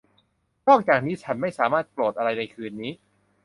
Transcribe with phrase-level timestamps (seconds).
[0.67, 2.91] นอกจากนี้ฉันไม่สามารถโกรธอะไรในคืนนี้